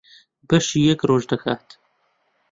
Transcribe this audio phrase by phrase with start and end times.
[0.47, 1.65] بەشی یەک ڕۆژ دەکات.